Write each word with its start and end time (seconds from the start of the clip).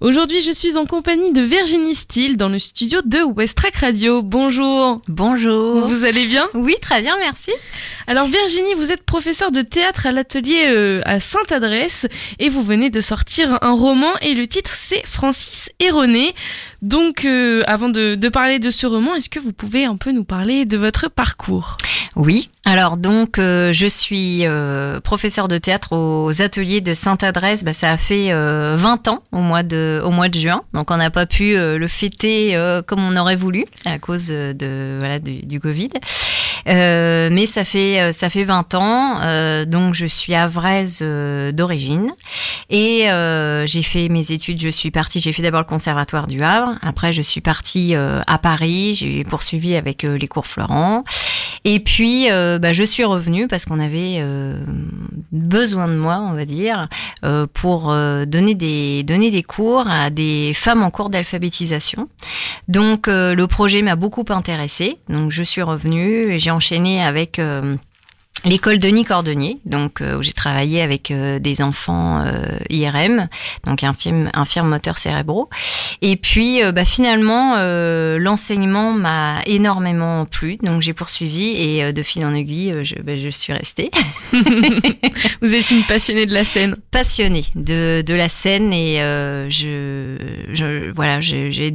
Aujourd'hui, 0.00 0.42
je 0.42 0.52
suis 0.52 0.76
en 0.76 0.86
compagnie 0.86 1.32
de 1.32 1.40
Virginie 1.40 1.96
Steele 1.96 2.36
dans 2.36 2.48
le 2.48 2.60
studio 2.60 3.00
de 3.04 3.18
Westrack 3.34 3.74
Radio. 3.74 4.22
Bonjour. 4.22 5.02
Bonjour. 5.08 5.88
Vous 5.88 6.04
allez 6.04 6.24
bien? 6.24 6.48
Oui, 6.54 6.76
très 6.80 7.02
bien, 7.02 7.16
merci. 7.18 7.50
Alors 8.06 8.28
Virginie, 8.28 8.74
vous 8.74 8.92
êtes 8.92 9.02
professeure 9.02 9.50
de 9.50 9.60
théâtre 9.60 10.06
à 10.06 10.12
l'atelier 10.12 10.66
euh, 10.68 11.00
à 11.04 11.18
Sainte-Adresse 11.18 12.06
et 12.38 12.48
vous 12.48 12.62
venez 12.62 12.90
de 12.90 13.00
sortir 13.00 13.58
un 13.60 13.72
roman 13.72 14.12
et 14.22 14.34
le 14.34 14.46
titre 14.46 14.70
c'est 14.72 15.04
Francis 15.04 15.72
et 15.80 15.90
René. 15.90 16.32
Donc 16.80 17.24
euh, 17.24 17.64
avant 17.66 17.88
de, 17.88 18.14
de 18.14 18.28
parler 18.28 18.60
de 18.60 18.70
ce 18.70 18.86
roman, 18.86 19.16
est-ce 19.16 19.28
que 19.28 19.40
vous 19.40 19.52
pouvez 19.52 19.84
un 19.84 19.96
peu 19.96 20.12
nous 20.12 20.22
parler 20.24 20.64
de 20.64 20.78
votre 20.78 21.10
parcours? 21.10 21.76
Oui, 22.14 22.50
alors 22.64 22.96
donc 22.96 23.38
euh, 23.38 23.72
je 23.72 23.86
suis 23.86 24.44
euh, 24.44 25.00
professeur 25.00 25.46
de 25.48 25.56
théâtre 25.56 25.96
aux 25.96 26.42
ateliers 26.42 26.80
de 26.80 26.92
Sainte-Adresse. 26.92 27.64
Bah, 27.64 27.72
ça 27.72 27.92
a 27.92 27.96
fait 27.96 28.32
euh, 28.32 28.74
20 28.76 29.08
ans 29.08 29.22
au 29.32 29.38
mois 29.38 29.62
de 29.62 29.87
au 30.04 30.10
mois 30.10 30.28
de 30.28 30.38
juin, 30.38 30.62
donc 30.74 30.90
on 30.90 30.96
n'a 30.96 31.10
pas 31.10 31.26
pu 31.26 31.56
euh, 31.56 31.78
le 31.78 31.88
fêter 31.88 32.56
euh, 32.56 32.82
comme 32.82 33.04
on 33.04 33.16
aurait 33.16 33.36
voulu 33.36 33.64
à 33.84 33.98
cause 33.98 34.28
de 34.28 34.96
voilà 34.98 35.18
du, 35.18 35.60
Covid. 35.60 35.90
Euh, 36.68 37.28
mais 37.32 37.46
ça 37.46 37.64
fait 37.64 38.00
euh, 38.00 38.12
ça 38.12 38.28
fait 38.30 38.44
20 38.44 38.74
ans, 38.74 39.20
euh, 39.22 39.64
donc 39.64 39.94
je 39.94 40.06
suis 40.06 40.34
avraise 40.34 41.00
euh, 41.02 41.52
d'origine 41.52 42.12
et 42.70 43.10
euh, 43.10 43.66
j'ai 43.66 43.82
fait 43.82 44.08
mes 44.08 44.32
études. 44.32 44.60
Je 44.60 44.68
suis 44.68 44.90
partie, 44.90 45.20
j'ai 45.20 45.32
fait 45.32 45.42
d'abord 45.42 45.60
le 45.60 45.66
conservatoire 45.66 46.26
du 46.26 46.42
Havre. 46.42 46.74
Après, 46.82 47.12
je 47.12 47.22
suis 47.22 47.40
partie 47.40 47.94
euh, 47.94 48.20
à 48.26 48.38
Paris. 48.38 48.94
J'ai 48.94 49.24
poursuivi 49.24 49.74
avec 49.76 50.04
euh, 50.04 50.18
les 50.18 50.28
cours 50.28 50.46
Florent. 50.46 51.04
Et 51.64 51.80
puis, 51.80 52.30
euh, 52.30 52.58
bah, 52.58 52.72
je 52.72 52.84
suis 52.84 53.04
revenue 53.04 53.48
parce 53.48 53.64
qu'on 53.64 53.80
avait 53.80 54.18
euh, 54.20 54.60
besoin 55.32 55.88
de 55.88 55.94
moi, 55.94 56.20
on 56.20 56.32
va 56.32 56.44
dire, 56.44 56.88
euh, 57.24 57.46
pour 57.52 57.90
euh, 57.90 58.24
donner 58.24 58.54
des 58.54 59.02
donner 59.02 59.30
des 59.30 59.42
cours 59.42 59.88
à 59.88 60.10
des 60.10 60.52
femmes 60.54 60.82
en 60.82 60.90
cours 60.90 61.10
d'alphabétisation. 61.10 62.08
Donc, 62.68 63.06
le 63.08 63.46
projet 63.46 63.82
m'a 63.82 63.96
beaucoup 63.96 64.24
intéressée. 64.28 64.98
Donc, 65.08 65.30
je 65.30 65.42
suis 65.42 65.62
revenue 65.62 66.32
et 66.32 66.38
j'ai 66.38 66.50
enchaîné 66.50 67.02
avec 67.02 67.40
l'école 68.44 68.78
Denis 68.78 69.04
Cordonnier, 69.04 69.58
donc 69.64 70.00
euh, 70.00 70.18
où 70.18 70.22
j'ai 70.22 70.32
travaillé 70.32 70.82
avec 70.82 71.10
euh, 71.10 71.38
des 71.38 71.62
enfants 71.62 72.24
euh, 72.24 72.58
IRM, 72.70 73.28
donc 73.66 73.82
infirmes 73.82 74.30
infirme 74.34 74.68
moteurs 74.68 74.98
cérébraux. 74.98 75.48
Et 76.02 76.16
puis 76.16 76.60
bah, 76.72 76.84
finalement, 76.84 77.56
l'enseignement 78.18 78.92
m'a 78.92 79.40
énormément 79.46 80.24
plu, 80.24 80.58
donc 80.62 80.82
j'ai 80.82 80.92
poursuivi 80.92 81.56
et 81.56 81.92
de 81.92 82.02
fil 82.02 82.24
en 82.24 82.34
aiguille, 82.34 82.84
je, 82.84 82.94
bah, 83.02 83.16
je 83.16 83.28
suis 83.28 83.52
restée 83.52 83.90
Vous 85.42 85.54
êtes 85.54 85.70
une 85.70 85.82
passionnée 85.82 86.26
de 86.26 86.34
la 86.34 86.44
scène. 86.44 86.76
passionnée 86.90 87.44
de, 87.54 88.02
de 88.02 88.14
la 88.14 88.28
scène 88.28 88.72
et 88.72 88.98
je, 89.50 90.16
je 90.52 90.90
voilà 90.92 91.20
j'ai 91.20 91.74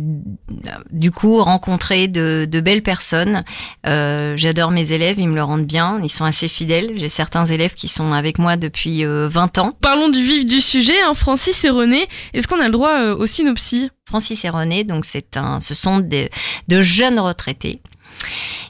du 0.91 1.11
coup 1.11 1.43
rencontré 1.43 2.07
de, 2.07 2.47
de 2.49 2.59
belles 2.61 2.83
personnes. 2.83 3.43
J'adore 3.83 4.71
mes 4.71 4.91
élèves, 4.91 5.19
ils 5.19 5.27
me 5.29 5.35
le 5.35 5.43
rendent 5.43 5.65
bien, 5.65 5.99
ils 6.01 6.09
sont 6.09 6.25
assez 6.25 6.47
fidèles. 6.53 6.93
J'ai 6.97 7.09
certains 7.09 7.45
élèves 7.45 7.73
qui 7.73 7.87
sont 7.87 8.13
avec 8.13 8.37
moi 8.37 8.55
depuis 8.57 9.05
euh, 9.05 9.27
20 9.29 9.57
ans. 9.57 9.77
Parlons 9.81 10.09
du 10.09 10.23
vif 10.23 10.45
du 10.45 10.61
sujet, 10.61 11.01
hein, 11.01 11.13
Francis 11.13 11.63
et 11.65 11.69
René. 11.69 12.07
Est-ce 12.33 12.47
qu'on 12.47 12.59
a 12.59 12.65
le 12.65 12.71
droit 12.71 12.99
euh, 12.99 13.15
au 13.15 13.25
synopsis? 13.25 13.89
Francis 14.07 14.45
et 14.45 14.49
René, 14.49 14.83
donc 14.83 15.05
c'est 15.05 15.37
un, 15.37 15.59
ce 15.59 15.73
sont 15.73 15.99
des, 15.99 16.29
de 16.67 16.81
jeunes 16.81 17.19
retraités 17.19 17.81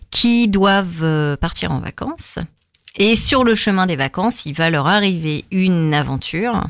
qui 0.09 0.48
doivent 0.48 1.03
euh, 1.03 1.36
partir 1.36 1.72
en 1.72 1.80
vacances. 1.80 2.40
Et 2.95 3.16
sur 3.16 3.44
le 3.44 3.55
chemin 3.55 3.88
des 3.88 3.95
vacances, 3.95 4.45
il 4.45 4.53
va 4.53 4.69
leur 4.69 4.86
arriver 4.86 5.45
une 5.49 5.95
aventure. 5.95 6.63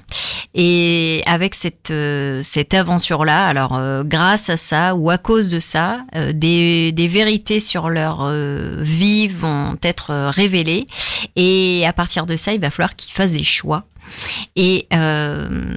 Et 0.55 1.21
avec 1.25 1.53
cette 1.53 1.91
euh, 1.91 2.41
cette 2.43 2.73
aventure-là, 2.73 3.45
alors 3.47 3.75
euh, 3.75 4.03
grâce 4.05 4.49
à 4.49 4.57
ça 4.57 4.95
ou 4.95 5.09
à 5.09 5.17
cause 5.17 5.49
de 5.49 5.59
ça, 5.59 6.02
euh, 6.15 6.31
des 6.31 6.91
des 6.91 7.07
vérités 7.07 7.59
sur 7.59 7.89
leur 7.89 8.19
euh, 8.21 8.77
vie 8.80 9.27
vont 9.27 9.75
être 9.83 10.30
révélées. 10.30 10.87
Et 11.36 11.86
à 11.87 11.92
partir 11.92 12.25
de 12.25 12.36
ça, 12.36 12.53
il 12.53 12.61
va 12.61 12.69
falloir 12.69 12.95
qu'ils 12.95 13.14
fassent 13.14 13.33
des 13.33 13.43
choix. 13.43 13.83
Et 14.55 14.87
euh, 14.93 15.75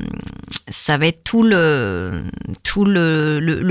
ça 0.69 0.98
va 0.98 1.06
être 1.06 1.22
tout 1.25 1.42
le 1.42 2.22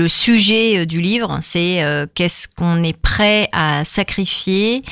sujet 0.08 0.78
euh, 0.78 0.86
du 0.86 1.00
livre, 1.00 1.38
c'est 1.40 1.84
euh, 1.84 2.06
qu'est-ce 2.12 2.48
qu'on 2.48 2.82
est 2.82 2.96
prêt 2.96 3.48
à 3.52 3.84
sacrifier 3.84 4.82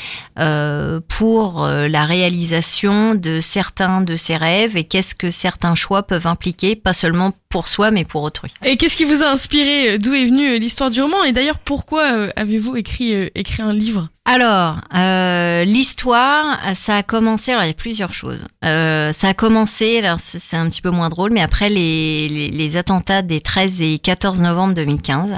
pour 1.09 1.67
la 1.67 2.05
réalisation 2.05 3.15
de 3.15 3.41
certains 3.41 4.01
de 4.01 4.17
ses 4.17 4.37
rêves 4.37 4.77
et 4.77 4.85
qu'est-ce 4.85 5.15
que 5.15 5.31
certains 5.31 5.77
choix 5.77 6.03
peuvent 6.03 6.27
impliquer, 6.27 6.75
pas 6.75 6.93
seulement 6.93 7.33
pour 7.55 7.69
soi 7.69 7.93
mais 7.93 8.05
pour 8.05 8.25
autrui. 8.25 8.53
Et 8.65 8.77
qu'est-ce 8.77 8.97
qui 8.97 9.05
vous 9.05 9.23
a 9.23 9.29
inspiré 9.29 9.97
D'où 9.97 10.13
est 10.13 10.25
venue 10.25 10.55
euh, 10.55 10.59
l'histoire 10.59 10.91
du 10.91 11.01
roman? 11.01 11.23
Et 11.23 11.31
d'ailleurs, 11.31 11.61
pourquoi 11.61 12.03
euh, 12.13 12.31
avez-vous 12.35 12.75
écrit 12.75 13.15
euh, 13.15 13.31
écrit 13.37 13.63
un 13.63 13.73
livre? 13.73 14.09
Alors, 14.27 14.81
euh, 14.97 15.65
l'histoire, 15.65 16.59
ça 16.75 16.97
a 16.97 17.03
commencé. 17.03 17.53
Alors, 17.53 17.65
il 17.65 17.67
y 17.67 17.71
a 17.71 17.75
plusieurs 17.75 18.15
choses. 18.15 18.47
Euh, 18.65 19.13
ça 19.13 19.29
a 19.29 19.35
commencé. 19.35 19.99
Alors, 19.99 20.19
c'est 20.19 20.57
un 20.57 20.67
petit 20.71 20.81
peu 20.81 20.89
moins 20.89 21.11
drôle, 21.11 21.31
mais 21.31 21.43
après 21.43 21.69
les, 21.69 22.27
les, 22.31 22.49
les 22.49 22.77
attentats 22.79 23.21
des 23.21 23.43
13 23.43 23.83
et 23.83 23.99
14 23.99 24.41
novembre 24.41 24.73
2015, 24.77 25.37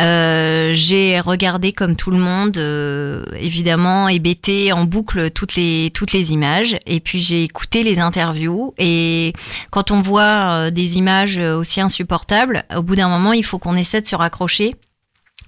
euh, 0.00 0.72
j'ai 0.74 1.20
regardé 1.20 1.72
comme 1.72 1.94
tout 1.94 2.10
le 2.10 2.18
monde, 2.18 2.58
euh, 2.58 3.24
évidemment, 3.38 4.08
hébété 4.08 4.72
en 4.72 4.86
boucle 4.86 5.30
toutes 5.30 5.54
les 5.54 5.92
toutes 5.94 6.12
les 6.12 6.32
images. 6.32 6.76
Et 6.86 6.98
puis 6.98 7.20
j'ai 7.20 7.44
écouté 7.44 7.84
les 7.84 8.00
interviews. 8.00 8.74
Et 8.78 9.34
quand 9.70 9.92
on 9.92 10.00
voit 10.00 10.22
euh, 10.66 10.70
des 10.72 10.98
images 10.98 11.29
aussi 11.38 11.80
insupportables, 11.80 12.64
au 12.74 12.82
bout 12.82 12.96
d'un 12.96 13.08
moment, 13.08 13.32
il 13.32 13.44
faut 13.44 13.58
qu'on 13.58 13.76
essaie 13.76 14.00
de 14.00 14.06
se 14.06 14.16
raccrocher 14.16 14.74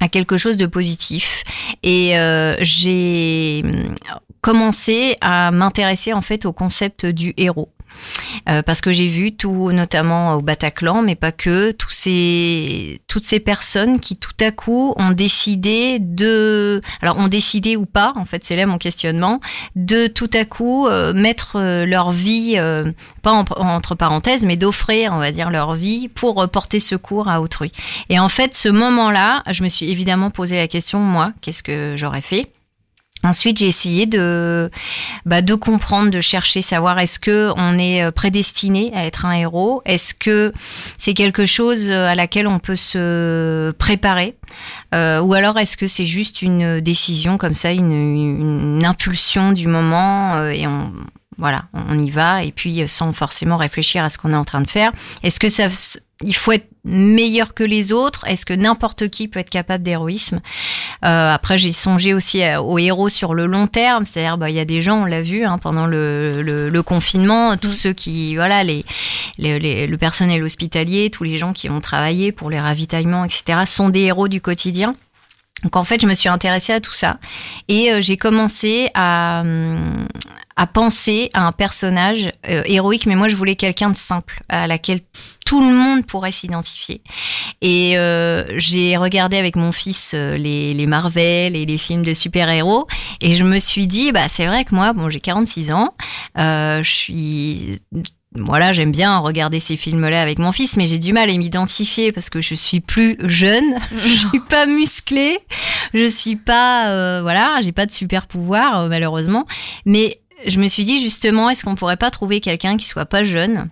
à 0.00 0.08
quelque 0.08 0.36
chose 0.36 0.56
de 0.56 0.66
positif. 0.66 1.44
Et 1.82 2.18
euh, 2.18 2.56
j'ai 2.60 3.62
hum, 3.64 3.96
commencé 4.40 5.16
à 5.20 5.50
m'intéresser 5.50 6.12
en 6.12 6.22
fait 6.22 6.44
au 6.44 6.52
concept 6.52 7.06
du 7.06 7.32
héros. 7.36 7.70
Euh, 8.48 8.62
parce 8.62 8.80
que 8.80 8.92
j'ai 8.92 9.08
vu 9.08 9.32
tout, 9.36 9.70
notamment 9.72 10.34
au 10.34 10.42
Bataclan, 10.42 11.02
mais 11.02 11.14
pas 11.14 11.32
que, 11.32 11.70
toutes 11.72 11.92
ces 11.92 13.40
personnes 13.40 14.00
qui 14.00 14.16
tout 14.16 14.30
à 14.40 14.50
coup 14.50 14.94
ont 14.96 15.10
décidé 15.10 15.98
de, 16.00 16.80
alors 17.00 17.18
ont 17.18 17.28
décidé 17.28 17.76
ou 17.76 17.86
pas, 17.86 18.12
en 18.16 18.24
fait 18.24 18.44
c'est 18.44 18.56
là 18.56 18.66
mon 18.66 18.78
questionnement, 18.78 19.40
de 19.76 20.06
tout 20.06 20.30
à 20.34 20.44
coup 20.44 20.86
euh, 20.86 21.12
mettre 21.12 21.56
euh, 21.56 21.86
leur 21.86 22.12
vie, 22.12 22.56
pas 23.22 23.32
en- 23.32 23.44
entre 23.60 23.94
parenthèses, 23.94 24.44
mais 24.46 24.56
d'offrir, 24.56 25.12
on 25.14 25.18
va 25.18 25.32
dire, 25.32 25.50
leur 25.50 25.74
vie 25.74 26.08
pour 26.08 26.48
porter 26.50 26.80
secours 26.80 27.28
à 27.28 27.40
autrui. 27.40 27.72
Et 28.08 28.18
en 28.18 28.28
fait, 28.28 28.54
ce 28.54 28.68
moment-là, 28.68 29.42
je 29.50 29.62
me 29.62 29.68
suis 29.68 29.90
évidemment 29.90 30.30
posé 30.30 30.56
la 30.56 30.68
question, 30.68 30.98
moi, 31.00 31.32
qu'est-ce 31.40 31.62
que 31.62 31.94
j'aurais 31.96 32.20
fait? 32.20 32.46
Ensuite, 33.22 33.58
j'ai 33.58 33.66
essayé 33.66 34.06
de, 34.06 34.70
bah, 35.26 35.42
de 35.42 35.54
comprendre, 35.54 36.10
de 36.10 36.20
chercher, 36.20 36.62
savoir 36.62 36.98
est-ce 36.98 37.18
que 37.18 37.50
on 37.56 37.78
est 37.78 38.02
euh, 38.02 38.10
prédestiné 38.10 38.90
à 38.94 39.06
être 39.06 39.24
un 39.26 39.32
héros? 39.32 39.82
Est-ce 39.84 40.14
que 40.14 40.52
c'est 40.98 41.14
quelque 41.14 41.46
chose 41.46 41.88
euh, 41.88 42.08
à 42.08 42.14
laquelle 42.14 42.46
on 42.46 42.58
peut 42.58 42.76
se 42.76 43.70
préparer? 43.72 44.36
Euh, 44.94 45.20
Ou 45.20 45.34
alors 45.34 45.58
est-ce 45.58 45.76
que 45.76 45.86
c'est 45.86 46.06
juste 46.06 46.42
une 46.42 46.80
décision 46.80 47.38
comme 47.38 47.54
ça, 47.54 47.72
une, 47.72 47.92
une 47.92 48.84
impulsion 48.84 49.52
du 49.52 49.68
moment 49.68 50.36
euh, 50.36 50.50
et 50.50 50.66
on 50.66 50.92
voilà, 51.38 51.64
on 51.72 51.98
y 51.98 52.10
va 52.10 52.44
et 52.44 52.52
puis 52.52 52.82
euh, 52.82 52.86
sans 52.86 53.12
forcément 53.12 53.56
réfléchir 53.56 54.04
à 54.04 54.08
ce 54.08 54.18
qu'on 54.18 54.32
est 54.32 54.36
en 54.36 54.44
train 54.44 54.60
de 54.60 54.68
faire? 54.68 54.92
Est-ce 55.22 55.40
que 55.40 55.48
ça, 55.48 55.68
il 56.22 56.36
faut 56.36 56.52
être 56.52 56.68
meilleur 56.84 57.54
que 57.54 57.62
les 57.64 57.92
autres 57.92 58.24
Est-ce 58.26 58.44
que 58.44 58.54
n'importe 58.54 59.08
qui 59.08 59.28
peut 59.28 59.38
être 59.40 59.50
capable 59.50 59.84
d'héroïsme? 59.84 60.40
Euh, 61.04 61.32
Après, 61.32 61.56
j'ai 61.58 61.72
songé 61.72 62.12
aussi 62.14 62.42
à- 62.42 62.62
aux 62.62 62.78
héros 62.78 63.08
sur 63.08 63.34
le 63.34 63.46
long 63.46 63.66
terme, 63.66 64.04
c'est-à-dire, 64.06 64.36
bah, 64.38 64.50
il 64.50 64.56
y 64.56 64.60
a 64.60 64.64
des 64.64 64.82
gens, 64.82 65.02
on 65.02 65.04
l'a 65.04 65.22
vu 65.22 65.44
hein, 65.44 65.58
pendant 65.58 65.86
le, 65.86 66.42
le, 66.42 66.68
le 66.70 66.82
confinement, 66.82 67.56
tous 67.56 67.72
ceux 67.72 67.92
qui, 67.92 68.34
voilà, 68.36 68.64
les, 68.64 68.84
les, 69.38 69.58
les- 69.58 69.86
le 69.86 69.98
personnel 69.98 70.42
hospitalier, 70.42 71.10
tous 71.10 71.24
les 71.24 71.38
gens 71.38 71.52
qui 71.52 71.70
ont 71.70 71.80
travaillé 71.80 72.32
pour 72.32 72.50
les 72.50 72.58
ravitaillements, 72.60 73.24
etc., 73.24 73.60
sont 73.66 73.88
des 73.88 74.00
héros 74.00 74.28
du 74.28 74.40
quotidien. 74.40 74.94
Donc 75.62 75.76
en 75.76 75.84
fait, 75.84 76.00
je 76.02 76.08
me 76.08 76.14
suis 76.14 76.28
intéressée 76.28 76.72
à 76.72 76.80
tout 76.80 76.92
ça 76.92 77.18
et 77.68 77.92
euh, 77.92 78.00
j'ai 78.00 78.16
commencé 78.16 78.90
à, 78.94 79.42
hum, 79.44 80.08
à 80.56 80.66
penser 80.66 81.30
à 81.34 81.46
un 81.46 81.52
personnage 81.52 82.30
euh, 82.48 82.62
héroïque, 82.66 83.06
mais 83.06 83.16
moi 83.16 83.28
je 83.28 83.36
voulais 83.36 83.56
quelqu'un 83.56 83.90
de 83.90 83.96
simple, 83.96 84.42
à 84.48 84.66
laquelle 84.66 85.00
tout 85.44 85.60
le 85.60 85.74
monde 85.74 86.06
pourrait 86.06 86.32
s'identifier. 86.32 87.02
Et 87.60 87.98
euh, 87.98 88.44
j'ai 88.58 88.96
regardé 88.96 89.36
avec 89.36 89.56
mon 89.56 89.72
fils 89.72 90.12
euh, 90.14 90.36
les, 90.36 90.74
les 90.74 90.86
Marvel 90.86 91.56
et 91.56 91.66
les 91.66 91.78
films 91.78 92.04
de 92.04 92.14
super-héros, 92.14 92.86
et 93.20 93.34
je 93.34 93.44
me 93.44 93.58
suis 93.58 93.86
dit, 93.86 94.12
bah 94.12 94.28
c'est 94.28 94.46
vrai 94.46 94.64
que 94.64 94.74
moi, 94.74 94.92
bon, 94.92 95.10
j'ai 95.10 95.20
46 95.20 95.72
ans, 95.72 95.94
euh, 96.38 96.82
je 96.82 96.90
suis 96.90 97.78
voilà, 98.34 98.72
j'aime 98.72 98.92
bien 98.92 99.18
regarder 99.18 99.60
ces 99.60 99.76
films-là 99.76 100.22
avec 100.22 100.38
mon 100.38 100.52
fils, 100.52 100.76
mais 100.76 100.86
j'ai 100.86 100.98
du 100.98 101.12
mal 101.12 101.28
à 101.28 101.36
m'identifier 101.36 102.12
parce 102.12 102.30
que 102.30 102.40
je 102.40 102.54
suis 102.54 102.80
plus 102.80 103.16
jeune, 103.24 103.78
je 103.98 104.06
suis 104.28 104.40
pas 104.40 104.66
musclée, 104.66 105.38
je 105.92 106.06
suis 106.06 106.36
pas, 106.36 106.90
euh, 106.90 107.20
voilà, 107.22 107.60
j'ai 107.62 107.72
pas 107.72 107.86
de 107.86 107.92
super 107.92 108.26
pouvoir 108.26 108.80
euh, 108.80 108.88
malheureusement. 108.88 109.46
Mais 109.84 110.18
je 110.46 110.58
me 110.58 110.68
suis 110.68 110.84
dit 110.84 111.00
justement, 111.00 111.50
est-ce 111.50 111.64
qu'on 111.64 111.74
pourrait 111.74 111.96
pas 111.96 112.10
trouver 112.10 112.40
quelqu'un 112.40 112.76
qui 112.76 112.86
soit 112.86 113.06
pas 113.06 113.24
jeune, 113.24 113.68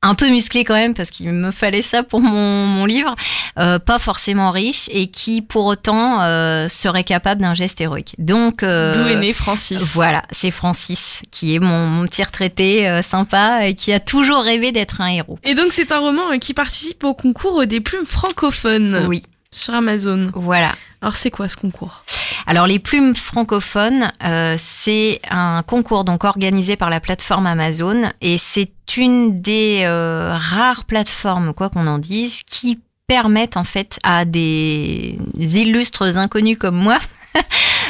un 0.00 0.14
peu 0.14 0.28
musclé 0.28 0.64
quand 0.64 0.74
même 0.76 0.94
parce 0.94 1.10
qu'il 1.10 1.28
me 1.32 1.50
fallait 1.50 1.82
ça 1.82 2.04
pour 2.04 2.20
mon, 2.20 2.66
mon 2.66 2.86
livre, 2.86 3.16
euh, 3.58 3.80
pas 3.80 3.98
forcément 3.98 4.52
riche 4.52 4.88
et 4.92 5.08
qui 5.08 5.42
pour 5.42 5.64
autant 5.66 6.22
euh, 6.22 6.68
serait 6.68 7.02
capable 7.02 7.42
d'un 7.42 7.54
geste 7.54 7.80
héroïque. 7.80 8.14
Donc 8.18 8.62
euh, 8.62 8.94
d'où 8.94 9.00
est 9.08 9.18
né 9.18 9.32
Francis 9.32 9.82
Voilà, 9.94 10.22
c'est 10.30 10.52
Francis 10.52 11.22
qui 11.32 11.56
est 11.56 11.58
mon, 11.58 11.86
mon 11.88 12.06
petit 12.06 12.22
retraité 12.22 13.00
sympa 13.02 13.66
et 13.66 13.74
qui 13.74 13.92
a 13.92 13.98
toujours 13.98 14.42
rêvé 14.42 14.70
d'être 14.70 15.00
un 15.00 15.08
héros. 15.08 15.38
Et 15.42 15.54
donc 15.54 15.72
c'est 15.72 15.90
un 15.90 15.98
roman 15.98 16.38
qui 16.38 16.54
participe 16.54 17.02
au 17.02 17.14
concours 17.14 17.66
des 17.66 17.80
plumes 17.80 18.06
francophones 18.06 19.04
Oui, 19.08 19.24
sur 19.50 19.74
Amazon. 19.74 20.30
voilà. 20.34 20.72
Alors 21.00 21.16
c'est 21.16 21.30
quoi 21.30 21.48
ce 21.48 21.56
concours 21.56 22.02
Alors 22.46 22.66
les 22.66 22.78
plumes 22.78 23.14
francophones, 23.14 24.10
euh, 24.24 24.54
c'est 24.58 25.20
un 25.30 25.62
concours 25.62 26.04
donc 26.04 26.24
organisé 26.24 26.76
par 26.76 26.90
la 26.90 27.00
plateforme 27.00 27.46
Amazon 27.46 28.10
et 28.20 28.36
c'est 28.36 28.72
une 28.96 29.40
des 29.40 29.82
euh, 29.84 30.34
rares 30.34 30.84
plateformes, 30.84 31.54
quoi 31.54 31.70
qu'on 31.70 31.86
en 31.86 31.98
dise, 31.98 32.42
qui 32.44 32.80
permettent 33.06 33.56
en 33.56 33.64
fait 33.64 33.98
à 34.02 34.24
des 34.24 35.18
illustres 35.38 36.18
inconnus 36.18 36.58
comme 36.58 36.76
moi 36.76 36.98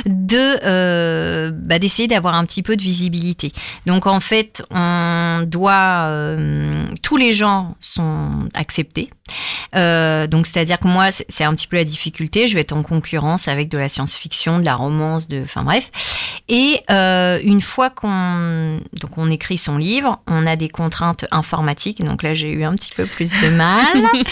de 0.06 0.58
euh, 0.64 1.50
bah, 1.52 1.78
d'essayer 1.78 2.08
d'avoir 2.08 2.34
un 2.34 2.44
petit 2.44 2.62
peu 2.62 2.76
de 2.76 2.82
visibilité. 2.82 3.52
Donc 3.86 4.06
en 4.06 4.20
fait, 4.20 4.62
on 4.70 5.44
doit 5.46 6.06
euh, 6.08 6.86
tous 7.02 7.16
les 7.16 7.32
genres 7.32 7.74
sont 7.80 8.48
acceptés. 8.54 9.10
Euh, 9.74 10.26
donc 10.26 10.46
c'est-à-dire 10.46 10.78
que 10.78 10.88
moi, 10.88 11.08
c'est 11.10 11.44
un 11.44 11.54
petit 11.54 11.66
peu 11.66 11.76
la 11.76 11.84
difficulté. 11.84 12.46
Je 12.46 12.54
vais 12.54 12.62
être 12.62 12.72
en 12.72 12.82
concurrence 12.82 13.48
avec 13.48 13.68
de 13.68 13.78
la 13.78 13.88
science-fiction, 13.88 14.58
de 14.58 14.64
la 14.64 14.74
romance, 14.74 15.28
de, 15.28 15.42
enfin 15.44 15.62
bref. 15.62 15.90
Et 16.48 16.82
une 16.88 17.60
fois 17.60 17.90
qu'on 17.90 18.80
donc 19.00 19.18
on 19.18 19.30
écrit 19.30 19.58
son 19.58 19.76
livre, 19.76 20.20
on 20.26 20.46
a 20.46 20.56
des 20.56 20.68
contraintes 20.68 21.26
informatiques. 21.30 22.02
Donc 22.02 22.22
là, 22.22 22.34
j'ai 22.34 22.50
eu 22.50 22.64
un 22.64 22.74
petit 22.74 22.92
peu 22.94 23.06
plus 23.06 23.30
de 23.42 23.50
mal. 23.50 23.86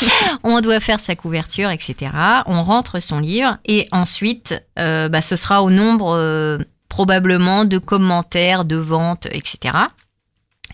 on 0.45 0.61
doit 0.61 0.81
faire 0.81 1.01
sa 1.01 1.15
couverture, 1.15 1.71
etc. 1.71 2.13
On 2.47 2.63
rentre 2.63 3.01
son 3.01 3.21
livre 3.21 3.59
et 3.65 3.87
ensuite, 3.93 4.63
euh, 4.79 5.06
bah, 5.09 5.23
ce 5.23 5.37
sera 5.37 5.63
au 5.63 5.71
nombre 5.71 6.15
euh, 6.15 6.59
probablement 6.89 7.65
de 7.65 7.79
commentaires, 7.79 8.65
de 8.65 8.77
ventes, 8.77 9.27
etc. 9.33 9.77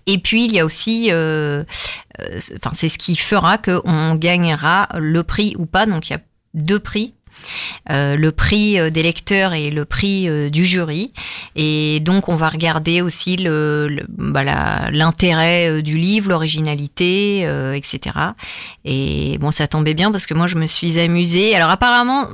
Et 0.07 0.19
puis 0.19 0.45
il 0.45 0.53
y 0.53 0.61
a 0.61 0.65
aussi, 0.65 1.11
euh, 1.11 1.65
euh, 2.21 2.39
enfin 2.57 2.71
c'est 2.73 2.89
ce 2.89 2.99
qui 2.99 3.17
fera 3.17 3.59
qu'on 3.59 4.15
gagnera 4.15 4.89
le 4.99 5.23
prix 5.23 5.55
ou 5.59 5.67
pas. 5.67 5.87
Donc 5.87 6.09
il 6.09 6.13
y 6.13 6.17
a 6.17 6.21
deux 6.55 6.81
prix. 6.81 7.15
Euh, 7.91 8.17
le 8.17 8.31
prix 8.31 8.79
euh, 8.79 8.91
des 8.91 9.03
lecteurs 9.03 9.53
et 9.55 9.71
le 9.71 9.85
prix 9.85 10.29
euh, 10.29 10.51
du 10.51 10.65
jury. 10.65 11.13
Et 11.57 12.01
donc, 12.01 12.29
on 12.29 12.37
va 12.37 12.49
regarder 12.49 13.01
aussi 13.01 13.37
le, 13.37 14.05
bah, 14.09 14.91
l'intérêt 14.91 15.71
euh, 15.71 15.83
du 15.83 15.99
livre, 15.99 16.29
l'originalité, 16.29 17.45
euh, 17.47 17.73
etc. 17.73 18.15
Et 18.85 19.39
bon, 19.39 19.51
ça 19.51 19.67
tombait 19.67 19.95
bien 19.95 20.13
parce 20.13 20.27
que 20.27 20.35
moi, 20.35 20.47
je 20.47 20.57
me 20.57 20.67
suis 20.67 20.99
amusée. 20.99 21.55
Alors, 21.55 21.71
apparemment, 21.71 22.29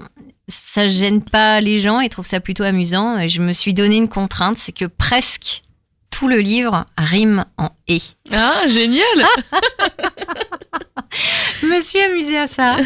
ça 0.49 0.89
gêne 0.89 1.23
pas 1.23 1.61
les 1.61 1.79
gens, 1.79 2.01
ils 2.01 2.09
trouvent 2.09 2.27
ça 2.27 2.41
plutôt 2.41 2.65
amusant. 2.65 3.19
Et 3.19 3.29
je 3.29 3.43
me 3.43 3.53
suis 3.53 3.75
donné 3.75 3.97
une 3.97 4.09
contrainte, 4.09 4.59
c'est 4.59 4.73
que 4.73 4.87
presque 4.87 5.63
tout 6.11 6.27
le 6.27 6.39
livre 6.39 6.87
rime 6.97 7.45
en 7.59 7.71
et. 7.87 8.01
Ah 8.33 8.63
génial 8.69 9.05
Je 11.61 11.67
me 11.67 11.81
suis 11.81 12.01
amusée 12.01 12.39
à 12.39 12.47
ça. 12.47 12.77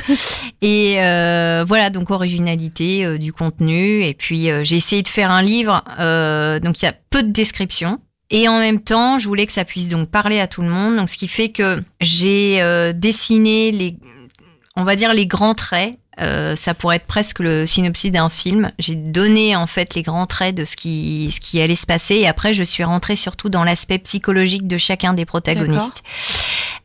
Et 0.60 1.02
euh, 1.02 1.64
voilà, 1.66 1.90
donc 1.90 2.10
originalité 2.10 3.04
euh, 3.04 3.18
du 3.18 3.32
contenu. 3.32 4.04
Et 4.04 4.14
puis 4.14 4.50
euh, 4.50 4.64
j'ai 4.64 4.76
essayé 4.76 5.02
de 5.02 5.08
faire 5.08 5.30
un 5.30 5.42
livre, 5.42 5.82
donc 6.62 6.82
il 6.82 6.84
y 6.84 6.88
a 6.88 6.94
peu 7.10 7.22
de 7.22 7.30
descriptions. 7.30 8.00
Et 8.30 8.48
en 8.48 8.58
même 8.58 8.80
temps, 8.80 9.18
je 9.18 9.28
voulais 9.28 9.46
que 9.46 9.52
ça 9.52 9.64
puisse 9.64 9.88
donc 9.88 10.10
parler 10.10 10.40
à 10.40 10.46
tout 10.46 10.62
le 10.62 10.68
monde. 10.68 10.96
Donc 10.96 11.08
ce 11.08 11.16
qui 11.16 11.28
fait 11.28 11.50
que 11.50 11.82
j'ai 12.00 12.92
dessiné 12.94 13.72
les, 13.72 13.96
on 14.76 14.84
va 14.84 14.96
dire 14.96 15.12
les 15.12 15.26
grands 15.26 15.54
traits. 15.54 15.98
Euh, 16.20 16.54
ça 16.56 16.74
pourrait 16.74 16.96
être 16.96 17.06
presque 17.06 17.38
le 17.38 17.64
synopsis 17.64 18.12
d'un 18.12 18.28
film. 18.28 18.70
J'ai 18.78 18.94
donné 18.94 19.56
en 19.56 19.66
fait 19.66 19.94
les 19.94 20.02
grands 20.02 20.26
traits 20.26 20.54
de 20.54 20.64
ce 20.64 20.76
qui, 20.76 21.30
ce 21.32 21.40
qui 21.40 21.60
allait 21.60 21.74
se 21.74 21.86
passer. 21.86 22.16
Et 22.16 22.26
après, 22.26 22.52
je 22.52 22.62
suis 22.62 22.84
rentrée 22.84 23.16
surtout 23.16 23.48
dans 23.48 23.64
l'aspect 23.64 23.98
psychologique 23.98 24.66
de 24.66 24.76
chacun 24.76 25.14
des 25.14 25.24
protagonistes. 25.24 26.02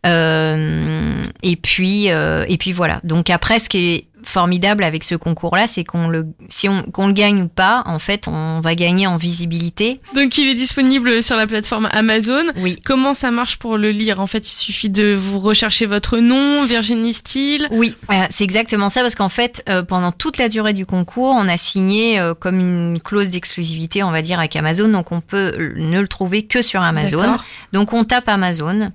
Euh, 0.06 1.22
et 1.44 1.56
puis 1.58 2.10
euh, 2.10 2.46
et 2.48 2.58
puis 2.58 2.72
voilà. 2.72 3.02
Donc 3.04 3.30
après, 3.30 3.60
ce 3.60 3.68
qui 3.68 3.78
est 3.78 4.08
formidable 4.24 4.84
avec 4.84 5.04
ce 5.04 5.16
concours-là, 5.16 5.68
c'est 5.68 5.84
qu'on 5.84 6.08
le 6.08 6.26
si 6.50 6.68
on 6.70 6.84
qu'on 6.84 7.08
le 7.08 7.14
gagne 7.14 7.42
ou 7.42 7.48
pas, 7.48 7.84
en 7.86 8.00
fait, 8.00 8.28
on 8.28 8.62
va 8.62 8.76
gagner 8.76 9.08
en 9.08 9.18
visibilité. 9.18 10.00
Donc 10.16 10.38
il 10.38 10.48
est 10.48 10.56
disponible 10.56 11.24
sur 11.24 11.36
la 11.36 11.48
plateforme 11.48 11.88
Amazon. 11.92 12.46
Oui. 12.58 12.80
Comment 12.86 13.14
ça 13.14 13.32
marche 13.32 13.58
pour 13.58 13.78
le 13.78 13.92
lire? 13.92 14.20
En 14.20 14.28
fait, 14.28 14.48
il 14.48 14.56
suffit 14.56 14.90
de 14.90 15.16
vous 15.16 15.40
rechercher 15.40 15.86
votre 15.86 16.18
nom, 16.18 16.64
Virginie 16.64 17.14
Steele. 17.14 17.68
Oui, 17.72 17.96
euh, 18.12 18.24
c'est 18.30 18.44
exactement 18.44 18.90
ça 18.90 19.02
parce 19.02 19.16
qu'en 19.16 19.30
fait, 19.30 19.64
euh, 19.70 19.84
pendant 19.84 20.12
toute 20.12 20.38
la 20.38 20.50
durée 20.50 20.74
du 20.74 20.86
concours, 20.86 21.36
on 21.36 21.48
a 21.48 21.58
signé 21.58 22.20
euh, 22.20 22.34
comme 22.34 22.60
une 22.60 23.00
clause 23.00 23.30
d'exclusivité, 23.30 24.04
on 24.04 24.12
va 24.12 24.22
dire, 24.22 24.40
avec 24.40 24.56
Amazon, 24.56 24.88
donc 24.88 25.12
on 25.12 25.22
peut 25.22 25.74
ne 25.76 26.00
le 26.00 26.08
trouver 26.08 26.44
que 26.44 26.62
sur 26.62 26.82
Amazon. 26.82 27.22
D'accord. 27.22 27.46
Donc 27.74 27.94
on 27.94 28.04
tape 28.04 28.30
Amazon. 28.30 28.92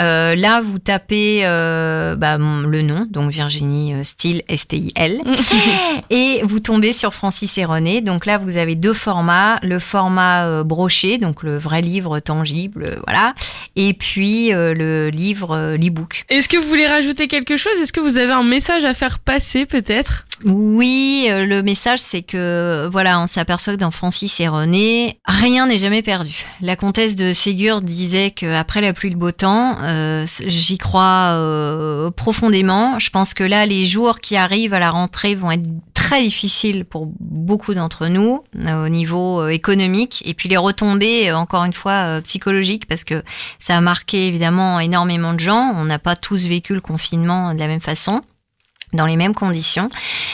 Euh, 0.00 0.34
là, 0.34 0.60
vous 0.60 0.78
tapez 0.78 1.40
euh, 1.44 2.16
bah, 2.16 2.38
le 2.38 2.82
nom, 2.82 3.06
donc 3.10 3.30
Virginie 3.30 3.94
Steele, 4.04 4.42
S-T-I-L. 4.64 5.20
Et 6.10 6.42
vous 6.44 6.60
tombez 6.60 6.92
sur 6.92 7.14
Francis 7.14 7.58
et 7.58 7.64
René. 7.64 8.00
Donc 8.00 8.26
là, 8.26 8.38
vous 8.38 8.56
avez 8.56 8.74
deux 8.74 8.94
formats. 8.94 9.58
Le 9.62 9.78
format 9.78 10.46
euh, 10.46 10.64
broché, 10.64 11.18
donc 11.18 11.42
le 11.42 11.58
vrai 11.58 11.82
livre 11.82 12.20
tangible, 12.20 12.84
euh, 12.84 12.96
voilà. 13.06 13.34
Et 13.76 13.94
puis 13.94 14.52
euh, 14.52 14.74
le 14.74 15.10
livre, 15.10 15.56
euh, 15.56 15.76
l'e-book. 15.76 16.24
Est-ce 16.28 16.48
que 16.48 16.56
vous 16.56 16.68
voulez 16.68 16.86
rajouter 16.86 17.28
quelque 17.28 17.56
chose? 17.56 17.72
Est-ce 17.80 17.92
que 17.92 18.00
vous 18.00 18.18
avez 18.18 18.32
un 18.32 18.42
message 18.42 18.84
à 18.84 18.94
faire 18.94 19.18
passer 19.18 19.66
peut-être? 19.66 20.26
Oui, 20.44 21.26
le 21.30 21.62
message 21.62 22.00
c'est 22.00 22.22
que 22.22 22.88
voilà, 22.90 23.20
on 23.20 23.28
s'aperçoit 23.28 23.74
que 23.74 23.78
dans 23.78 23.92
Francis 23.92 24.40
et 24.40 24.48
René, 24.48 25.18
rien 25.24 25.68
n'est 25.68 25.78
jamais 25.78 26.02
perdu. 26.02 26.44
La 26.60 26.74
comtesse 26.74 27.14
de 27.14 27.32
Ségur 27.32 27.80
disait 27.82 28.32
qu'après 28.32 28.80
la 28.80 28.92
pluie 28.92 29.10
le 29.10 29.16
beau 29.16 29.30
temps, 29.30 29.78
j'y 30.26 30.76
crois 30.76 32.10
profondément. 32.16 32.98
Je 32.98 33.10
pense 33.10 33.32
que 33.32 33.44
là, 33.44 33.64
les 33.64 33.84
jours 33.84 34.18
qui 34.18 34.36
arrivent 34.36 34.53
à 34.72 34.78
la 34.78 34.90
rentrée 34.90 35.34
vont 35.34 35.50
être 35.50 35.68
très 35.94 36.22
difficiles 36.22 36.84
pour 36.84 37.08
beaucoup 37.18 37.74
d'entre 37.74 38.08
nous 38.08 38.44
euh, 38.66 38.86
au 38.86 38.88
niveau 38.88 39.40
euh, 39.40 39.48
économique 39.48 40.22
et 40.26 40.34
puis 40.34 40.48
les 40.48 40.56
retombées 40.56 41.30
euh, 41.30 41.36
encore 41.36 41.64
une 41.64 41.72
fois 41.72 42.20
psychologiques 42.22 42.86
parce 42.86 43.04
que 43.04 43.22
ça 43.58 43.76
a 43.76 43.80
marqué 43.80 44.26
évidemment 44.26 44.80
énormément 44.80 45.32
de 45.32 45.40
gens. 45.40 45.72
On 45.76 45.84
n'a 45.84 45.98
pas 45.98 46.16
tous 46.16 46.46
vécu 46.46 46.74
le 46.74 46.80
confinement 46.80 47.54
de 47.54 47.58
la 47.58 47.66
même 47.66 47.80
façon 47.80 48.22
dans 48.94 49.06
les 49.06 49.16
mêmes 49.16 49.34
conditions. 49.34 49.90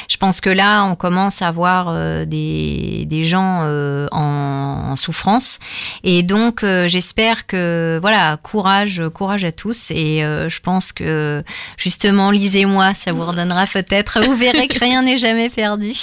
Je 0.08 0.16
pense 0.16 0.40
que 0.40 0.50
là, 0.50 0.84
on 0.84 0.94
commence 0.94 1.42
à 1.42 1.50
voir 1.50 1.86
euh, 1.88 2.24
des, 2.24 3.04
des 3.06 3.24
gens 3.24 3.60
euh, 3.62 4.06
en, 4.12 4.94
souffrance. 4.96 5.60
Et 6.04 6.22
donc, 6.22 6.62
euh, 6.62 6.86
j'espère 6.86 7.46
que, 7.46 7.98
voilà, 8.00 8.36
courage, 8.42 9.02
courage 9.14 9.44
à 9.44 9.52
tous. 9.52 9.90
Et 9.90 10.20
je 10.20 10.60
pense 10.60 10.92
que, 10.92 11.42
justement, 11.76 12.30
lisez-moi, 12.30 12.94
ça 12.94 13.12
vous 13.12 13.24
redonnera 13.24 13.66
peut-être. 13.66 14.20
Vous 14.20 14.34
verrez 14.34 14.68
que 14.68 14.78
rien 14.78 15.02
n'est 15.02 15.16
jamais 15.16 15.48
perdu. 15.48 15.92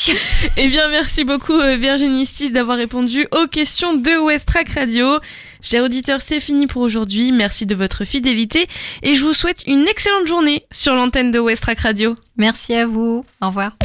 Eh 0.59 0.67
bien, 0.69 0.87
merci 0.89 1.23
beaucoup 1.23 1.59
Virginie 1.77 2.25
Steele 2.25 2.51
d'avoir 2.51 2.77
répondu 2.77 3.27
aux 3.31 3.47
questions 3.47 3.93
de 3.93 4.25
Westrack 4.25 4.69
Radio. 4.69 5.19
Chers 5.69 5.83
auditeurs, 5.83 6.21
c'est 6.21 6.39
fini 6.39 6.65
pour 6.65 6.81
aujourd'hui. 6.81 7.33
Merci 7.33 7.65
de 7.65 7.75
votre 7.75 8.05
fidélité 8.05 8.69
et 9.03 9.15
je 9.15 9.25
vous 9.25 9.33
souhaite 9.33 9.63
une 9.67 9.85
excellente 9.85 10.25
journée 10.25 10.63
sur 10.71 10.95
l'antenne 10.95 11.29
de 11.29 11.39
Westrack 11.39 11.79
Radio. 11.79 12.15
Merci 12.37 12.73
à 12.73 12.87
vous. 12.87 13.25
Au 13.41 13.47
revoir. 13.47 13.75